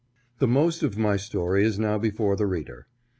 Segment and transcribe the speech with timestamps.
[0.39, 2.87] THE most of my story is now before the reader.